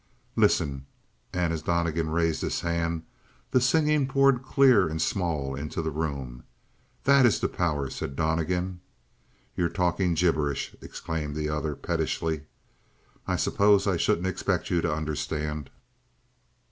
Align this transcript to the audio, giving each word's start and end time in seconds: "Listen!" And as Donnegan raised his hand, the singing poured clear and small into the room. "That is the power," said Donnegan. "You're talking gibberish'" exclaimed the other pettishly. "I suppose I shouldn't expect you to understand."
"Listen!" 0.35 0.87
And 1.31 1.53
as 1.53 1.61
Donnegan 1.61 2.09
raised 2.09 2.41
his 2.41 2.61
hand, 2.61 3.03
the 3.51 3.61
singing 3.61 4.07
poured 4.07 4.41
clear 4.41 4.87
and 4.89 4.99
small 4.99 5.53
into 5.53 5.79
the 5.79 5.91
room. 5.91 6.43
"That 7.03 7.23
is 7.23 7.39
the 7.39 7.47
power," 7.47 7.87
said 7.91 8.15
Donnegan. 8.15 8.79
"You're 9.55 9.69
talking 9.69 10.15
gibberish'" 10.15 10.75
exclaimed 10.81 11.35
the 11.35 11.49
other 11.49 11.75
pettishly. 11.75 12.45
"I 13.27 13.35
suppose 13.35 13.85
I 13.85 13.97
shouldn't 13.97 14.25
expect 14.25 14.71
you 14.71 14.81
to 14.81 14.91
understand." 14.91 15.69